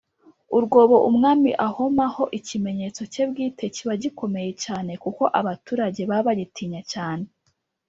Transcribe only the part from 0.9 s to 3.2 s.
Umwami ahomaho ikimenyetso